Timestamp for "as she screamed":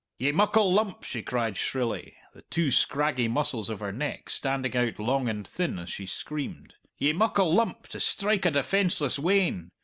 5.77-6.73